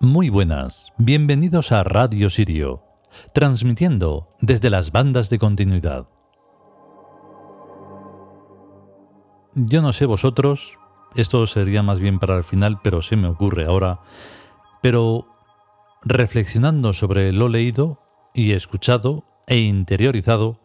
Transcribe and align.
Muy 0.00 0.30
buenas, 0.30 0.92
bienvenidos 0.96 1.70
a 1.70 1.84
Radio 1.84 2.28
Sirio, 2.28 2.82
transmitiendo 3.32 4.34
desde 4.40 4.68
las 4.68 4.90
bandas 4.90 5.30
de 5.30 5.38
continuidad. 5.38 6.08
Yo 9.60 9.82
no 9.82 9.92
sé 9.92 10.06
vosotros, 10.06 10.78
esto 11.16 11.44
sería 11.48 11.82
más 11.82 11.98
bien 11.98 12.20
para 12.20 12.36
el 12.36 12.44
final, 12.44 12.78
pero 12.80 13.02
se 13.02 13.16
me 13.16 13.26
ocurre 13.26 13.64
ahora, 13.64 13.98
pero 14.80 15.26
reflexionando 16.02 16.92
sobre 16.92 17.32
lo 17.32 17.48
leído 17.48 18.00
y 18.32 18.52
escuchado 18.52 19.24
e 19.48 19.58
interiorizado, 19.58 20.60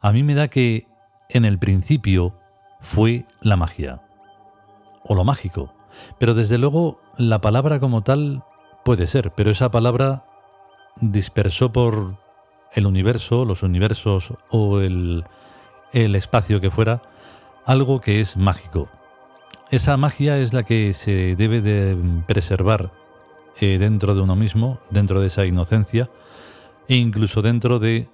a 0.00 0.10
mí 0.10 0.24
me 0.24 0.34
da 0.34 0.48
que 0.48 0.88
en 1.28 1.44
el 1.44 1.60
principio 1.60 2.34
fue 2.80 3.26
la 3.40 3.56
magia, 3.56 4.02
o 5.04 5.14
lo 5.14 5.22
mágico, 5.22 5.72
pero 6.18 6.34
desde 6.34 6.58
luego 6.58 6.98
la 7.16 7.40
palabra 7.40 7.78
como 7.78 8.02
tal 8.02 8.42
puede 8.84 9.06
ser, 9.06 9.30
pero 9.36 9.52
esa 9.52 9.70
palabra 9.70 10.24
dispersó 11.00 11.72
por 11.72 12.16
el 12.72 12.86
universo, 12.86 13.44
los 13.44 13.62
universos 13.62 14.32
o 14.50 14.80
el, 14.80 15.24
espacio 15.92 16.60
que 16.60 16.72
fuera, 16.72 17.02
algo 17.64 18.00
que 18.00 18.20
es 18.20 18.36
mágico. 18.36 18.88
Esa 19.70 19.96
magia 19.96 20.38
es 20.38 20.52
la 20.52 20.64
que 20.64 20.94
se 20.94 21.36
debe 21.36 21.60
de 21.60 21.96
preservar 22.26 22.90
eh, 23.60 23.78
dentro 23.78 24.14
de 24.14 24.20
uno 24.20 24.36
mismo, 24.36 24.78
dentro 24.90 25.20
de 25.20 25.28
esa 25.28 25.46
inocencia, 25.46 26.10
e 26.88 26.96
incluso 26.96 27.42
dentro 27.42 27.78
de, 27.78 28.08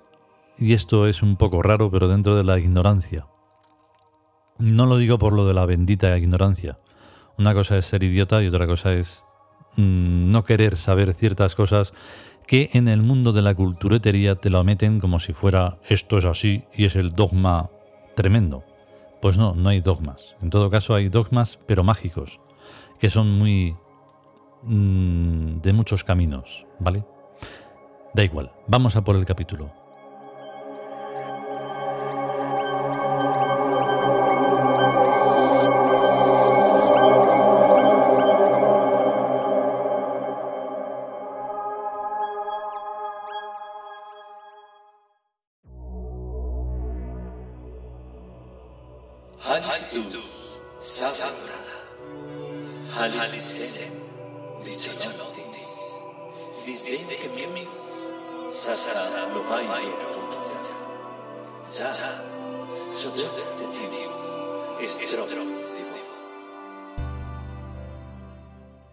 y 0.58 0.72
esto 0.72 1.06
es 1.06 1.22
un 1.22 1.36
poco 1.36 1.62
raro, 1.62 1.91
pero 1.91 2.08
dentro 2.08 2.36
de 2.36 2.44
la 2.44 2.58
ignorancia. 2.58 3.26
No 4.58 4.86
lo 4.86 4.98
digo 4.98 5.19
por 5.19 5.32
lo 5.32 5.46
de 5.46 5.54
la 5.54 5.66
bendita 5.66 6.16
ignorancia. 6.16 6.78
Una 7.38 7.54
cosa 7.54 7.78
es 7.78 7.86
ser 7.86 8.02
idiota 8.02 8.42
y 8.42 8.48
otra 8.48 8.66
cosa 8.66 8.92
es 8.92 9.22
Mm, 9.78 10.32
no 10.32 10.42
querer 10.42 10.76
saber 10.76 11.14
ciertas 11.14 11.54
cosas 11.54 11.94
que 12.48 12.69
en 12.72 12.88
el 12.88 13.00
mundo 13.00 13.30
de 13.30 13.42
la 13.42 13.54
culturetería 13.54 14.34
te 14.34 14.50
lo 14.50 14.64
meten 14.64 14.98
como 14.98 15.20
si 15.20 15.32
fuera 15.32 15.78
esto 15.88 16.19
es 16.19 16.24
así 16.24 16.64
y 16.74 16.86
es 16.86 16.96
el 16.96 17.12
dogma 17.12 17.70
tremendo. 18.16 18.64
Pues 19.20 19.36
no, 19.36 19.55
no 19.55 19.69
hay 19.69 19.80
dogmas. 19.80 20.36
En 20.42 20.50
todo 20.50 20.70
caso 20.70 20.94
hay 20.94 21.08
dogmas 21.08 21.58
pero 21.66 21.83
mágicos, 21.84 22.41
que 22.98 23.11
son 23.11 23.38
muy 23.38 23.77
mm, 24.62 25.60
de 25.60 25.72
muchos 25.72 26.05
caminos, 26.05 26.64
¿vale? 26.78 27.05
Da 28.14 28.25
igual, 28.25 28.52
vamos 28.66 28.97
a 28.97 29.02
por 29.02 29.16
el 29.16 29.27
capítulo. 29.27 29.70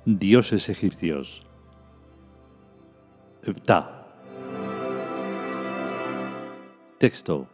Dioses 0.05 0.69
egipcios. 0.69 1.41
Ptah. 3.41 4.05
Texto. 6.99 7.47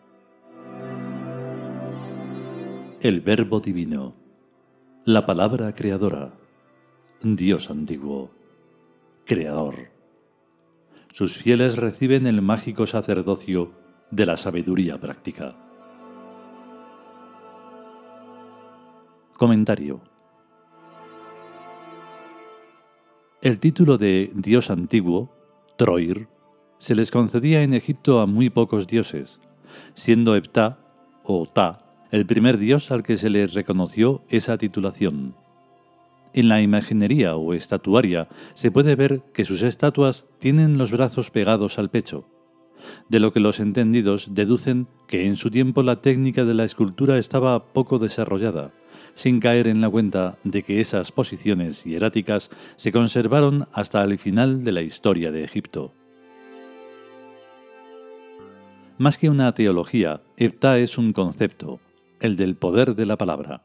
El 3.00 3.22
Verbo 3.22 3.62
Divino. 3.62 4.21
La 5.06 5.26
palabra 5.26 5.74
creadora. 5.74 6.32
Dios 7.24 7.72
antiguo. 7.72 8.30
Creador. 9.26 9.90
Sus 11.12 11.36
fieles 11.38 11.78
reciben 11.78 12.28
el 12.28 12.44
mágico 12.44 12.86
sacerdocio 12.86 13.72
de 14.12 14.28
la 14.28 14.38
sabiduría 14.38 15.00
práctica. 15.00 15.56
Comentario. 19.40 20.02
El 23.42 23.60
título 23.60 23.98
de 23.98 24.30
Dios 24.36 24.70
antiguo, 24.70 25.36
Troir, 25.80 26.28
se 26.78 26.94
les 26.94 27.10
concedía 27.10 27.64
en 27.64 27.74
Egipto 27.74 28.20
a 28.20 28.28
muy 28.28 28.52
pocos 28.52 28.86
dioses, 28.86 29.40
siendo 29.96 30.36
Epta 30.36 30.78
o 31.24 31.48
Ta 31.48 31.81
el 32.12 32.26
primer 32.26 32.58
dios 32.58 32.92
al 32.92 33.04
que 33.04 33.18
se 33.18 33.30
le 33.30 33.48
reconoció 33.48 34.24
esa 34.30 34.58
titulación. 34.58 35.36
En 36.34 36.50
la 36.50 36.62
imaginería 36.62 37.36
o 37.36 37.54
estatuaria 37.54 38.28
se 38.54 38.72
puede 38.72 38.96
ver 38.96 39.22
que 39.34 39.46
sus 39.46 39.64
estatuas 39.64 40.26
tienen 40.40 40.78
los 40.78 40.92
brazos 40.92 41.32
pegados 41.32 41.80
al 41.80 41.90
pecho, 41.90 42.28
de 43.10 43.20
lo 43.20 43.32
que 43.32 43.40
los 43.40 43.60
entendidos 43.60 44.28
deducen 44.32 44.88
que 45.08 45.26
en 45.26 45.36
su 45.36 45.50
tiempo 45.50 45.84
la 45.84 46.02
técnica 46.02 46.46
de 46.46 46.54
la 46.54 46.66
escultura 46.66 47.18
estaba 47.18 47.74
poco 47.74 48.00
desarrollada 48.00 48.72
sin 49.16 49.40
caer 49.40 49.68
en 49.68 49.82
la 49.82 49.90
cuenta 49.90 50.38
de 50.44 50.64
que 50.64 50.82
esas 50.82 51.12
posiciones 51.12 51.84
hieráticas 51.84 52.50
se 52.78 52.92
conservaron 52.92 53.68
hasta 53.74 54.04
el 54.04 54.18
final 54.18 54.64
de 54.64 54.72
la 54.72 54.82
historia 54.82 55.32
de 55.32 55.44
Egipto. 55.44 55.94
Más 58.98 59.18
que 59.18 59.30
una 59.30 59.54
teología, 59.54 60.22
Epta 60.38 60.78
es 60.78 60.98
un 60.98 61.12
concepto, 61.14 61.80
el 62.22 62.38
del 62.38 62.56
poder 62.56 62.96
de 62.96 63.06
la 63.06 63.18
palabra. 63.18 63.64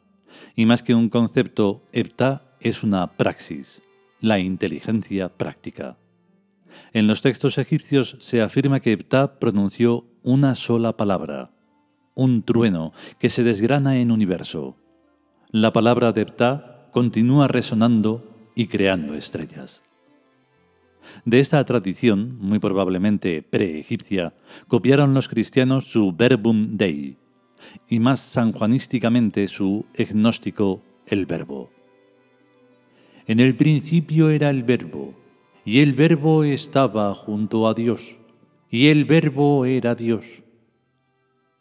Y 0.56 0.66
más 0.66 0.82
que 0.82 0.94
un 0.94 1.08
concepto, 1.08 1.82
Epta 1.92 2.56
es 2.60 2.82
una 2.82 3.12
praxis, 3.12 3.82
la 4.20 4.38
inteligencia 4.40 5.28
práctica. 5.28 5.98
En 6.92 7.06
los 7.06 7.22
textos 7.22 7.58
egipcios 7.58 8.16
se 8.20 8.42
afirma 8.42 8.80
que 8.80 8.92
Epta 8.92 9.38
pronunció 9.38 10.06
una 10.22 10.54
sola 10.54 10.94
palabra, 10.94 11.52
un 12.14 12.42
trueno 12.42 12.92
que 13.20 13.30
se 13.30 13.44
desgrana 13.44 13.98
en 13.98 14.10
universo. 14.10 14.76
La 15.50 15.72
palabra 15.72 16.12
de 16.12 16.26
continúa 16.90 17.46
resonando 17.46 18.50
y 18.54 18.66
creando 18.66 19.14
estrellas. 19.14 19.82
De 21.24 21.40
esta 21.40 21.64
tradición, 21.64 22.38
muy 22.40 22.58
probablemente 22.58 23.42
pre-egipcia, 23.42 24.34
copiaron 24.66 25.14
los 25.14 25.28
cristianos 25.28 25.84
su 25.84 26.12
verbum 26.12 26.76
dei 26.76 27.18
y 27.88 27.98
más 27.98 28.20
sanjuanísticamente 28.20 29.48
su 29.48 29.86
agnóstico 29.98 30.82
el 31.06 31.26
verbo. 31.26 31.70
En 33.26 33.40
el 33.40 33.54
principio 33.56 34.30
era 34.30 34.50
el 34.50 34.62
verbo, 34.62 35.14
y 35.64 35.80
el 35.80 35.94
verbo 35.94 36.44
estaba 36.44 37.14
junto 37.14 37.66
a 37.66 37.74
Dios, 37.74 38.16
y 38.70 38.86
el 38.86 39.04
verbo 39.04 39.64
era 39.64 39.94
Dios. 39.94 40.42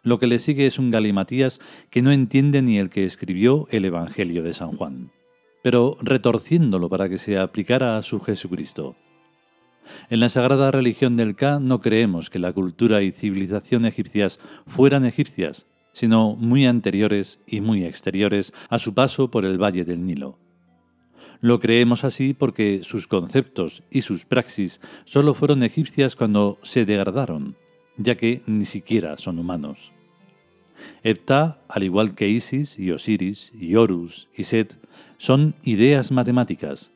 Lo 0.03 0.19
que 0.19 0.27
le 0.27 0.37
sigue 0.37 0.67
es 0.67 0.77
un 0.77 0.91
galimatías 0.91 1.59
que 1.89 2.03
no 2.03 2.11
entiende 2.11 2.61
ni 2.61 2.77
el 2.77 2.89
que 2.89 3.05
escribió 3.05 3.67
el 3.71 3.85
Evangelio 3.85 4.43
de 4.43 4.53
San 4.53 4.71
Juan, 4.71 5.11
pero 5.63 5.97
retorciéndolo 6.01 6.89
para 6.89 7.09
que 7.09 7.17
se 7.17 7.39
aplicara 7.39 7.97
a 7.97 8.03
su 8.03 8.19
Jesucristo. 8.19 8.95
En 10.09 10.19
la 10.19 10.29
sagrada 10.29 10.69
religión 10.69 11.15
del 11.15 11.35
Ka 11.35 11.59
no 11.59 11.81
creemos 11.81 12.29
que 12.29 12.37
la 12.37 12.53
cultura 12.53 13.01
y 13.01 13.11
civilización 13.11 13.85
egipcias 13.85 14.39
fueran 14.67 15.05
egipcias, 15.05 15.65
sino 15.95 16.35
muy 16.35 16.65
anteriores 16.65 17.39
y 17.47 17.61
muy 17.61 17.85
exteriores 17.85 18.53
a 18.69 18.79
su 18.79 18.93
paso 18.93 19.31
por 19.31 19.45
el 19.45 19.57
valle 19.57 19.85
del 19.85 20.05
Nilo. 20.05 20.37
Lo 21.39 21.61
creemos 21.61 22.03
así 22.03 22.33
porque 22.33 22.81
sus 22.83 23.07
conceptos 23.07 23.81
y 23.89 24.01
sus 24.01 24.25
praxis 24.25 24.81
solo 25.05 25.33
fueron 25.33 25.63
egipcias 25.63 26.17
cuando 26.17 26.59
se 26.63 26.85
degradaron, 26.85 27.55
ya 27.97 28.15
que 28.15 28.41
ni 28.45 28.65
siquiera 28.65 29.17
son 29.17 29.39
humanos. 29.39 29.93
Epta, 31.01 31.61
al 31.69 31.83
igual 31.83 32.13
que 32.13 32.27
Isis 32.27 32.77
y 32.77 32.91
Osiris 32.91 33.53
y 33.57 33.75
Horus 33.75 34.27
y 34.35 34.43
Set, 34.43 34.77
son 35.17 35.55
ideas 35.63 36.11
matemáticas, 36.11 36.91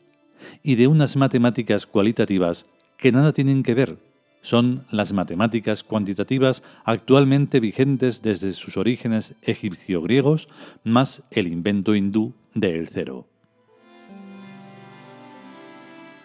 y 0.61 0.75
de 0.75 0.87
unas 0.87 1.15
matemáticas 1.15 1.85
cualitativas 1.85 2.65
que 2.97 3.13
nada 3.13 3.31
tienen 3.31 3.63
que 3.63 3.75
ver, 3.75 3.97
son 4.41 4.85
las 4.89 5.13
matemáticas 5.13 5.83
cuantitativas 5.83 6.63
actualmente 6.85 7.59
vigentes 7.59 8.21
desde 8.21 8.53
sus 8.53 8.77
orígenes 8.77 9.35
egipcio-griegos, 9.41 10.47
más 10.83 11.23
el 11.31 11.47
invento 11.47 11.95
hindú 11.95 12.33
del 12.53 12.87
cero. 12.87 13.27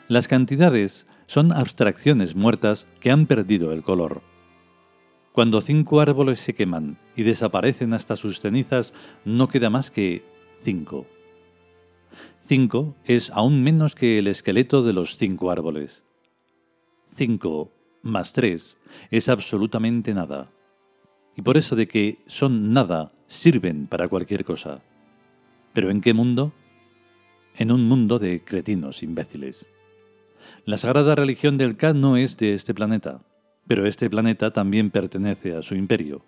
Las 0.08 0.28
cantidades 0.28 1.06
son 1.26 1.52
abstracciones 1.52 2.34
muertas 2.34 2.86
que 3.00 3.10
han 3.10 3.26
perdido 3.26 3.72
el 3.72 3.82
color. 3.82 4.22
Cuando 5.32 5.60
cinco 5.60 6.00
árboles 6.00 6.40
se 6.40 6.54
queman 6.54 6.98
y 7.16 7.22
desaparecen 7.24 7.94
hasta 7.94 8.16
sus 8.16 8.38
cenizas, 8.38 8.94
no 9.24 9.48
queda 9.48 9.70
más 9.70 9.90
que 9.90 10.22
cinco. 10.62 11.06
5 12.46 12.94
es 13.04 13.30
aún 13.30 13.62
menos 13.62 13.94
que 13.94 14.18
el 14.18 14.26
esqueleto 14.26 14.82
de 14.82 14.92
los 14.92 15.16
cinco 15.16 15.50
árboles. 15.50 16.04
5 17.16 17.72
más 18.04 18.32
3 18.34 18.78
es 19.10 19.28
absolutamente 19.28 20.14
nada. 20.14 20.50
Y 21.36 21.42
por 21.42 21.56
eso 21.56 21.74
de 21.74 21.88
que 21.88 22.18
son 22.26 22.72
nada, 22.72 23.12
sirven 23.26 23.86
para 23.86 24.08
cualquier 24.08 24.44
cosa. 24.44 24.82
¿Pero 25.72 25.90
en 25.90 26.00
qué 26.00 26.14
mundo? 26.14 26.52
En 27.56 27.72
un 27.72 27.88
mundo 27.88 28.18
de 28.18 28.44
cretinos 28.44 29.02
imbéciles. 29.02 29.68
La 30.64 30.78
sagrada 30.78 31.14
religión 31.14 31.56
del 31.58 31.76
K 31.76 31.94
no 31.94 32.16
es 32.16 32.36
de 32.36 32.54
este 32.54 32.74
planeta, 32.74 33.22
pero 33.66 33.86
este 33.86 34.08
planeta 34.10 34.52
también 34.52 34.90
pertenece 34.90 35.56
a 35.56 35.62
su 35.62 35.74
imperio. 35.74 36.24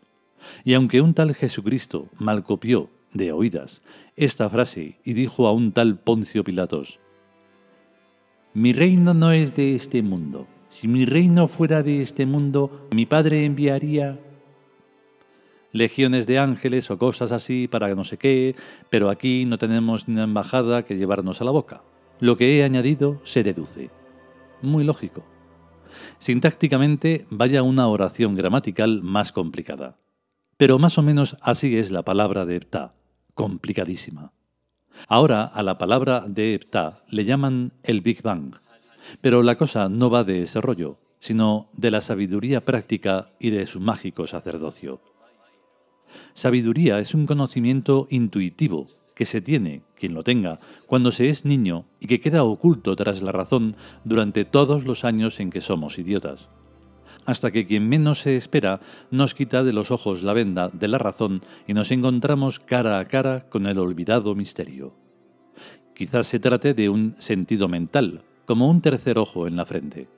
Y 0.64 0.75
aunque 0.75 1.00
un 1.00 1.14
tal 1.14 1.34
Jesucristo 1.34 2.08
mal 2.19 2.43
copió 2.43 2.90
de 3.12 3.32
oídas 3.32 3.82
esta 4.17 4.49
frase 4.49 4.99
y 5.05 5.12
dijo 5.12 5.46
a 5.46 5.52
un 5.52 5.73
tal 5.73 5.99
Poncio 5.99 6.43
Pilatos, 6.43 6.99
Mi 8.55 8.73
reino 8.73 9.12
no 9.14 9.32
es 9.32 9.55
de 9.55 9.75
este 9.75 10.02
mundo. 10.02 10.46
Si 10.76 10.88
mi 10.88 11.06
reino 11.06 11.49
fuera 11.49 11.82
de 11.82 12.02
este 12.02 12.26
mundo, 12.26 12.87
mi 12.94 13.06
Padre 13.06 13.46
enviaría 13.46 14.19
legiones 15.73 16.26
de 16.26 16.38
ángeles 16.38 16.90
o 16.90 16.99
cosas 16.99 17.32
así 17.32 17.67
para 17.67 17.94
no 17.94 18.05
sé 18.05 18.19
qué, 18.19 18.55
pero 18.90 19.08
aquí 19.08 19.46
no 19.46 19.56
tenemos 19.56 20.06
ni 20.06 20.17
una 20.17 20.25
embajada 20.25 20.84
que 20.84 20.99
llevarnos 20.99 21.40
a 21.40 21.44
la 21.44 21.50
boca. 21.50 21.82
Lo 22.20 22.37
que 22.37 22.58
he 22.58 22.62
añadido 22.62 23.23
se 23.25 23.43
deduce. 23.43 23.88
Muy 24.61 24.84
lógico. 24.84 25.25
Sintácticamente, 26.19 27.26
vaya 27.31 27.62
una 27.62 27.88
oración 27.88 28.34
gramatical 28.34 29.00
más 29.02 29.32
complicada. 29.32 29.96
Pero 30.58 30.78
más 30.78 30.99
o 30.99 31.02
menos 31.02 31.38
así 31.40 31.78
es 31.78 31.90
la 31.90 32.02
palabra 32.02 32.44
de 32.44 32.56
Epta, 32.56 32.93
complicadísima. 33.32 34.34
Ahora 35.08 35.44
a 35.44 35.62
la 35.62 35.78
palabra 35.78 36.25
de 36.28 36.55
Epta 36.55 37.02
le 37.08 37.25
llaman 37.25 37.73
el 37.82 38.02
Big 38.02 38.20
Bang, 38.20 38.56
pero 39.23 39.43
la 39.43 39.56
cosa 39.56 39.88
no 39.88 40.11
va 40.11 40.25
de 40.25 40.43
ese 40.43 40.61
rollo, 40.61 40.99
sino 41.20 41.69
de 41.73 41.91
la 41.91 42.00
sabiduría 42.00 42.61
práctica 42.61 43.31
y 43.38 43.50
de 43.50 43.67
su 43.67 43.81
mágico 43.81 44.26
sacerdocio. 44.26 45.00
Sabiduría 46.35 46.99
es 46.99 47.14
un 47.14 47.26
conocimiento 47.26 48.06
intuitivo 48.11 48.87
que 49.14 49.25
se 49.25 49.41
tiene, 49.41 49.82
quien 49.97 50.12
lo 50.12 50.23
tenga, 50.23 50.58
cuando 50.87 51.11
se 51.11 51.31
es 51.31 51.44
niño 51.44 51.87
y 52.00 52.06
que 52.06 52.20
queda 52.20 52.44
oculto 52.44 52.94
tras 52.97 53.23
la 53.23 53.32
razón 53.32 53.76
durante 54.05 54.44
todos 54.44 54.85
los 54.85 55.05
años 55.05 55.41
en 55.41 55.50
que 55.50 55.62
somos 55.62 55.99
idiotas. 55.99 56.50
Hasta 57.25 57.50
que 57.50 57.67
quien 57.67 57.88
menos 57.88 58.20
se 58.20 58.37
espera 58.37 58.81
nos 59.11 59.35
quita 59.35 59.64
de 59.64 59.73
los 59.73 59.91
ojos 59.91 60.23
la 60.23 60.35
venda 60.35 60.69
de 60.69 60.87
la 60.87 60.99
razón 60.99 61.43
y 61.67 61.73
nos 61.73 61.91
encontramos 61.91 62.61
cara 62.61 62.99
a 62.99 63.05
cara 63.06 63.49
con 63.49 63.67
el 63.67 63.79
olvidado 63.79 64.35
misterio. 64.35 64.94
Quizás 65.94 66.26
se 66.26 66.38
trate 66.38 66.75
de 66.75 66.91
un 66.91 67.17
sentido 67.19 67.69
mental, 67.69 68.23
como 68.46 68.70
un 68.70 68.81
tercer 68.81 69.19
ojo 69.19 69.46
en 69.46 69.56
la 69.56 69.66
frente. 69.66 70.08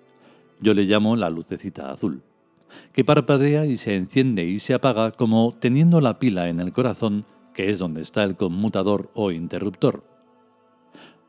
Yo 0.60 0.74
le 0.74 0.84
llamo 0.84 1.16
la 1.16 1.30
lucecita 1.30 1.90
azul 1.90 2.22
que 2.92 3.04
parpadea 3.04 3.66
y 3.66 3.76
se 3.76 3.96
enciende 3.96 4.44
y 4.44 4.60
se 4.60 4.74
apaga 4.74 5.12
como 5.12 5.54
teniendo 5.58 6.00
la 6.00 6.18
pila 6.18 6.48
en 6.48 6.60
el 6.60 6.72
corazón, 6.72 7.24
que 7.54 7.70
es 7.70 7.78
donde 7.78 8.02
está 8.02 8.24
el 8.24 8.36
conmutador 8.36 9.10
o 9.14 9.30
interruptor. 9.30 10.04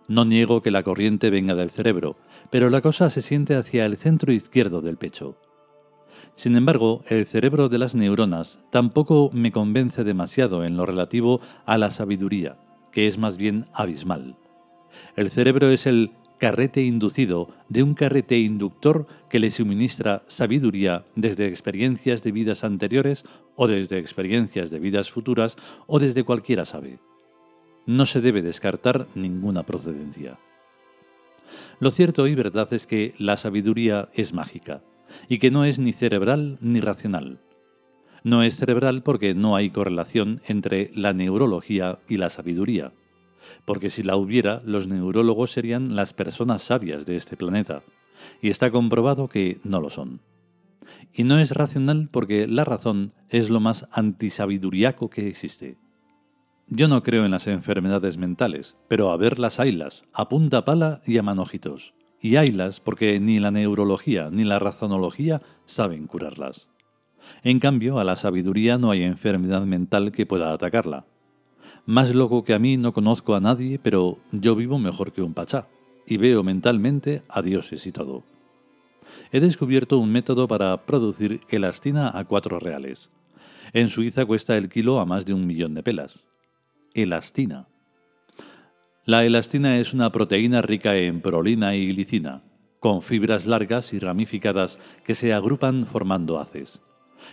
No 0.08 0.26
niego 0.26 0.62
que 0.62 0.72
la 0.72 0.84
corriente 0.84 1.30
venga 1.30 1.56
del 1.56 1.70
cerebro, 1.70 2.18
pero 2.50 2.70
la 2.70 2.82
cosa 2.82 3.10
se 3.10 3.22
siente 3.22 3.56
hacia 3.56 3.86
el 3.86 3.98
centro 3.98 4.34
izquierdo 4.34 4.82
del 4.82 4.98
pecho. 4.98 5.38
Sin 6.36 6.56
embargo, 6.56 7.04
el 7.08 7.28
cerebro 7.28 7.70
de 7.70 7.78
las 7.78 7.96
neuronas 7.96 8.60
tampoco 8.72 9.30
me 9.34 9.52
convence 9.52 10.04
demasiado 10.04 10.64
en 10.64 10.78
lo 10.78 10.86
relativo 10.86 11.42
a 11.66 11.78
la 11.78 11.92
sabiduría, 11.92 12.58
que 12.92 13.08
es 13.08 13.18
más 13.18 13.38
bien 13.38 13.68
abismal. 13.74 14.36
El 15.16 15.30
cerebro 15.30 15.70
es 15.70 15.86
el 15.86 16.12
carrete 16.40 16.82
inducido 16.82 17.50
de 17.68 17.84
un 17.84 17.94
carrete 17.94 18.40
inductor 18.40 19.06
que 19.30 19.40
le 19.40 19.52
suministra 19.52 20.24
sabiduría 20.28 21.06
desde 21.16 21.48
experiencias 21.48 22.24
de 22.24 22.32
vidas 22.32 22.64
anteriores 22.64 23.26
o 23.56 23.68
desde 23.68 24.00
experiencias 24.00 24.72
de 24.72 24.80
vidas 24.80 25.12
futuras 25.12 25.58
o 25.86 26.00
desde 26.00 26.24
cualquiera 26.24 26.66
sabe. 26.66 27.00
No 27.86 28.06
se 28.06 28.22
debe 28.22 28.42
descartar 28.42 29.08
ninguna 29.14 29.64
procedencia. 29.64 30.40
Lo 31.80 31.92
cierto 31.92 32.26
y 32.28 32.36
verdad 32.36 32.74
es 32.74 32.88
que 32.88 33.14
la 33.18 33.38
sabiduría 33.38 34.10
es 34.14 34.34
mágica 34.34 34.82
y 35.28 35.40
que 35.40 35.52
no 35.52 35.66
es 35.66 35.80
ni 35.80 35.94
cerebral 35.94 36.58
ni 36.62 36.80
racional. 36.80 37.40
No 38.24 38.44
es 38.44 38.56
cerebral 38.56 39.04
porque 39.04 39.34
no 39.34 39.56
hay 39.56 39.70
correlación 39.70 40.42
entre 40.48 40.92
la 40.94 41.14
neurología 41.14 42.00
y 42.08 42.18
la 42.18 42.30
sabiduría 42.30 42.92
porque 43.66 43.90
si 43.90 44.04
la 44.04 44.16
hubiera, 44.16 44.62
los 44.66 44.88
neurólogos 44.88 45.52
serían 45.52 45.96
las 45.96 46.14
personas 46.14 46.64
sabias 46.64 47.06
de 47.06 47.16
este 47.16 47.38
planeta, 47.38 47.84
y 48.42 48.50
está 48.50 48.72
comprobado 48.72 49.28
que 49.28 49.60
no 49.64 49.82
lo 49.82 49.90
son. 49.90 50.22
Y 51.14 51.24
no 51.24 51.40
es 51.40 51.52
racional 51.52 52.10
porque 52.12 52.48
la 52.48 52.64
razón 52.64 53.14
es 53.30 53.50
lo 53.50 53.60
más 53.60 53.88
antisabiduriaco 53.92 55.10
que 55.10 55.28
existe. 55.28 55.78
Yo 56.68 56.88
no 56.88 57.02
creo 57.02 57.26
en 57.26 57.32
las 57.32 57.48
enfermedades 57.48 58.18
mentales, 58.18 58.76
pero 58.88 59.10
a 59.10 59.18
ver 59.18 59.40
las 59.40 59.60
haylas, 59.60 60.04
a 60.14 60.30
punta 60.30 60.66
pala 60.66 61.02
y 61.06 61.18
a 61.18 61.24
manojitos. 61.24 61.94
Y 62.22 62.36
haylas 62.36 62.80
porque 62.80 63.20
ni 63.20 63.40
la 63.40 63.50
neurología 63.50 64.30
ni 64.32 64.44
la 64.44 64.60
razonología 64.60 65.42
saben 65.66 66.06
curarlas. 66.06 66.68
En 67.44 67.60
cambio, 67.60 68.00
a 68.00 68.04
la 68.04 68.16
sabiduría 68.16 68.78
no 68.78 68.92
hay 68.92 69.04
enfermedad 69.04 69.64
mental 69.66 70.12
que 70.12 70.26
pueda 70.26 70.54
atacarla. 70.54 71.06
Más 71.86 72.14
loco 72.14 72.44
que 72.44 72.54
a 72.54 72.60
mí 72.60 72.78
no 72.78 72.94
conozco 72.94 73.36
a 73.36 73.40
nadie, 73.40 73.80
pero 73.80 74.18
yo 74.32 74.56
vivo 74.56 74.78
mejor 74.78 75.12
que 75.12 75.22
un 75.22 75.34
pachá, 75.34 75.68
y 76.06 76.18
veo 76.18 76.44
mentalmente 76.44 77.24
a 77.30 77.42
dioses 77.42 77.86
y 77.88 77.92
todo. 77.92 78.24
He 79.32 79.40
descubierto 79.40 79.98
un 80.00 80.12
método 80.12 80.48
para 80.48 80.86
producir 80.86 81.42
elastina 81.50 82.18
a 82.18 82.26
cuatro 82.26 82.60
reales. 82.60 83.10
En 83.74 83.90
Suiza 83.90 84.26
cuesta 84.26 84.58
el 84.58 84.70
kilo 84.70 85.00
a 85.00 85.06
más 85.06 85.26
de 85.26 85.34
un 85.34 85.46
millón 85.46 85.74
de 85.74 85.84
pelas. 85.84 86.24
Elastina. 86.94 87.68
La 89.06 89.26
elastina 89.26 89.80
es 89.80 89.94
una 89.94 90.12
proteína 90.12 90.62
rica 90.62 90.96
en 90.96 91.22
prolina 91.22 91.76
y 91.76 91.88
glicina, 91.88 92.44
con 92.80 93.02
fibras 93.02 93.46
largas 93.46 93.94
y 93.94 94.00
ramificadas 94.00 94.80
que 95.04 95.16
se 95.16 95.34
agrupan 95.34 95.86
formando 95.86 96.40
haces. 96.40 96.82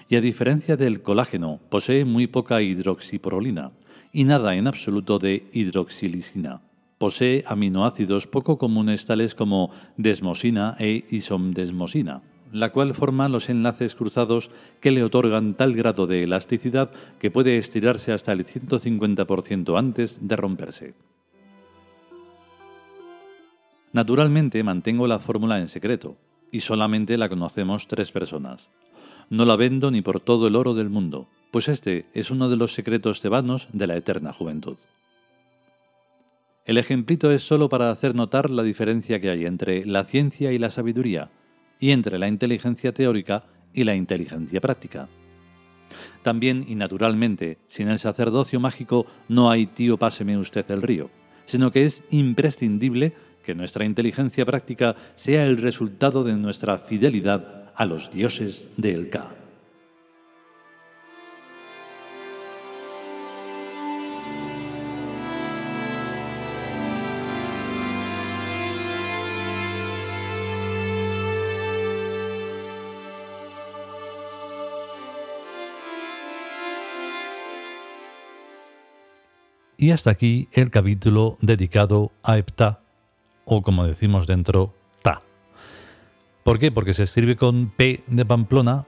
Y 0.09 0.17
a 0.17 0.21
diferencia 0.21 0.77
del 0.77 1.03
colágeno, 1.03 1.61
posee 1.71 2.05
muy 2.05 2.27
poca 2.27 2.61
hidroxiprolina, 2.61 3.73
y 4.13 4.25
nada 4.25 4.55
en 4.57 4.67
absoluto 4.67 5.19
de 5.19 5.49
hidroxilisina. 5.53 6.61
Posee 6.99 7.45
aminoácidos 7.47 8.27
poco 8.27 8.57
comunes 8.57 9.05
tales 9.07 9.35
como 9.35 9.71
desmosina 9.97 10.77
e 10.79 11.05
isomdesmosina, 11.11 12.23
la 12.53 12.73
cual 12.73 12.95
forma 12.95 13.29
los 13.29 13.51
enlaces 13.51 13.95
cruzados 13.95 14.51
que 14.81 14.91
le 14.91 15.05
otorgan 15.05 15.55
tal 15.55 15.75
grado 15.75 16.07
de 16.07 16.23
elasticidad 16.23 16.91
que 17.19 17.31
puede 17.31 17.59
estirarse 17.59 18.13
hasta 18.13 18.33
el 18.33 18.47
150% 18.47 19.79
antes 19.79 20.19
de 20.23 20.37
romperse. 20.37 20.95
Naturalmente 23.93 24.63
mantengo 24.63 25.07
la 25.07 25.19
fórmula 25.19 25.59
en 25.59 25.69
secreto, 25.69 26.17
y 26.51 26.61
solamente 26.61 27.19
la 27.19 27.29
conocemos 27.29 27.89
tres 27.89 28.13
personas. 28.13 28.71
No 29.31 29.45
la 29.45 29.57
vendo 29.57 29.91
ni 29.91 30.03
por 30.03 30.21
todo 30.21 30.47
el 30.47 30.57
oro 30.57 30.75
del 30.75 30.91
mundo, 30.91 31.29
pues 31.51 31.69
este 31.69 32.07
es 32.15 32.31
uno 32.31 32.49
de 32.49 32.57
los 32.57 32.75
secretos 32.75 33.21
tebanos 33.21 33.69
de 33.73 33.87
la 33.87 33.97
eterna 33.97 34.33
juventud. 34.33 34.77
El 36.65 36.79
ejemplito 36.79 37.31
es 37.31 37.43
solo 37.43 37.69
para 37.69 37.91
hacer 37.91 38.15
notar 38.15 38.51
la 38.51 38.65
diferencia 38.65 39.21
que 39.21 39.31
hay 39.31 39.47
entre 39.47 39.85
la 39.85 40.05
ciencia 40.05 40.53
y 40.53 40.59
la 40.59 40.71
sabiduría, 40.71 41.31
y 41.79 41.93
entre 41.93 42.19
la 42.19 42.29
inteligencia 42.29 42.93
teórica 42.93 43.45
y 43.73 43.85
la 43.85 43.95
inteligencia 43.95 44.61
práctica. 44.61 45.09
También 46.23 46.65
y 46.67 46.75
naturalmente, 46.75 47.59
sin 47.69 47.89
el 47.89 47.99
sacerdocio 47.99 48.59
mágico 48.59 49.07
no 49.29 49.51
hay 49.51 49.67
tío 49.67 49.97
páseme 49.97 50.37
usted 50.37 50.69
el 50.71 50.83
río, 50.83 51.11
sino 51.47 51.71
que 51.71 51.85
es 51.85 52.03
imprescindible 52.11 53.15
que 53.45 53.55
nuestra 53.55 53.85
inteligencia 53.85 54.45
práctica 54.45 54.97
sea 55.15 55.47
el 55.47 55.59
resultado 55.59 56.25
de 56.25 56.35
nuestra 56.35 56.79
fidelidad 56.79 57.71
a 57.77 57.87
los 57.87 58.11
dioses 58.11 58.69
del 58.77 59.09
Ka. 59.09 59.46
Y 79.77 79.91
hasta 79.91 80.11
aquí 80.11 80.49
el 80.53 80.71
capítulo 80.71 81.37
dedicado 81.41 82.13
a 82.23 82.39
Epta, 82.39 82.81
o 83.45 83.63
como 83.63 83.87
decimos 83.87 84.27
dentro, 84.27 84.75
Ta. 85.03 85.23
¿Por 86.45 86.59
qué? 86.59 86.73
Porque 86.73 86.95
se 86.95 87.03
escribe 87.03 87.37
con 87.37 87.71
P 87.71 88.03
de 88.07 88.25
Pamplona 88.25 88.87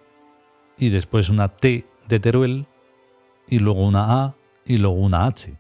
y 0.79 0.89
después 0.89 1.29
una 1.29 1.49
T 1.49 1.87
de 2.09 2.21
Teruel 2.21 2.67
y 3.49 3.59
luego 3.59 3.87
una 3.87 4.25
A 4.25 4.35
y 4.65 4.79
luego 4.79 4.97
una 4.97 5.27
H. 5.27 5.55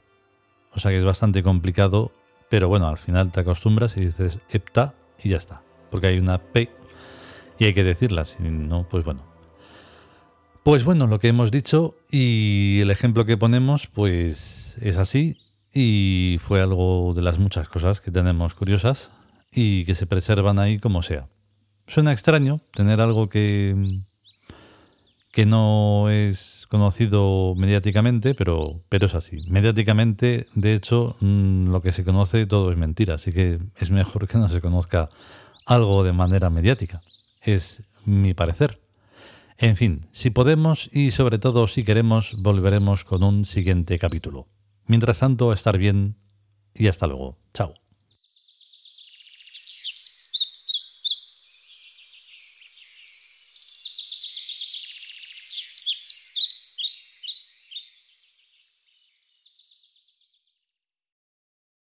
O 0.74 0.78
sea 0.78 0.90
que 0.90 0.98
es 0.98 1.04
bastante 1.04 1.42
complicado 1.42 2.12
pero 2.48 2.68
bueno, 2.68 2.88
al 2.88 2.96
final 2.96 3.30
te 3.30 3.40
acostumbras 3.40 3.96
y 3.96 4.00
dices 4.00 4.40
hepta 4.48 4.94
y 5.22 5.30
ya 5.30 5.36
está, 5.36 5.62
porque 5.90 6.08
hay 6.08 6.18
una 6.18 6.38
P 6.38 6.70
y 7.58 7.64
hay 7.64 7.74
que 7.74 7.84
decirla, 7.84 8.24
si 8.24 8.42
no, 8.42 8.86
pues 8.88 9.04
bueno. 9.04 9.22
Pues 10.68 10.84
bueno, 10.84 11.06
lo 11.06 11.18
que 11.18 11.28
hemos 11.28 11.50
dicho 11.50 11.94
y 12.10 12.80
el 12.82 12.90
ejemplo 12.90 13.24
que 13.24 13.38
ponemos, 13.38 13.86
pues 13.86 14.76
es 14.82 14.98
así 14.98 15.38
y 15.72 16.36
fue 16.46 16.60
algo 16.60 17.14
de 17.14 17.22
las 17.22 17.38
muchas 17.38 17.70
cosas 17.70 18.02
que 18.02 18.10
tenemos 18.10 18.54
curiosas 18.54 19.10
y 19.50 19.86
que 19.86 19.94
se 19.94 20.06
preservan 20.06 20.58
ahí 20.58 20.78
como 20.78 21.02
sea. 21.02 21.26
Suena 21.86 22.12
extraño 22.12 22.58
tener 22.74 23.00
algo 23.00 23.30
que, 23.30 24.02
que 25.32 25.46
no 25.46 26.10
es 26.10 26.66
conocido 26.68 27.54
mediáticamente, 27.56 28.34
pero, 28.34 28.78
pero 28.90 29.06
es 29.06 29.14
así. 29.14 29.46
Mediáticamente, 29.48 30.48
de 30.54 30.74
hecho, 30.74 31.16
mm, 31.20 31.70
lo 31.70 31.80
que 31.80 31.92
se 31.92 32.04
conoce 32.04 32.44
todo 32.44 32.70
es 32.70 32.76
mentira, 32.76 33.14
así 33.14 33.32
que 33.32 33.58
es 33.78 33.90
mejor 33.90 34.28
que 34.28 34.36
no 34.36 34.50
se 34.50 34.60
conozca 34.60 35.08
algo 35.64 36.04
de 36.04 36.12
manera 36.12 36.50
mediática. 36.50 37.00
Es 37.40 37.82
mi 38.04 38.34
parecer. 38.34 38.78
En 39.60 39.76
fin, 39.76 40.06
si 40.12 40.30
podemos 40.30 40.88
y 40.92 41.10
sobre 41.10 41.40
todo 41.40 41.66
si 41.66 41.82
queremos, 41.82 42.32
volveremos 42.38 43.02
con 43.02 43.24
un 43.24 43.44
siguiente 43.44 43.98
capítulo. 43.98 44.46
Mientras 44.86 45.18
tanto, 45.18 45.52
estar 45.52 45.76
bien 45.78 46.14
y 46.74 46.86
hasta 46.86 47.08
luego. 47.08 47.36
Chao. 47.52 47.74